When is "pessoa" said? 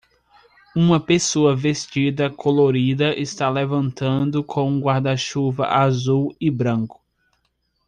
0.99-1.55